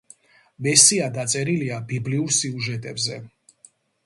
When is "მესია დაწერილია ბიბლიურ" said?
0.67-2.35